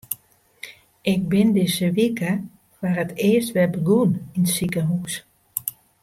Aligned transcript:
Ik 1.11 1.21
bin 1.31 1.49
dizze 1.55 1.87
wike 1.97 2.31
foar 2.75 2.97
it 3.03 3.11
earst 3.29 3.53
wer 3.53 3.69
begûn 3.73 4.11
yn 4.35 4.45
it 4.47 4.53
sikehús. 4.55 5.13